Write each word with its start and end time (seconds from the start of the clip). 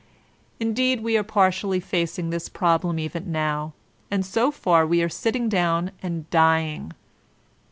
Indeed, 0.59 1.03
we 1.03 1.15
are 1.15 1.21
partially 1.23 1.79
facing 1.79 2.31
this 2.31 2.49
problem 2.49 2.97
even 2.97 3.31
now; 3.31 3.73
and 4.09 4.25
so 4.25 4.49
far 4.49 4.83
we 4.83 5.03
are 5.03 5.09
sitting 5.09 5.47
down 5.47 5.91
and 6.01 6.27
dying. 6.31 6.93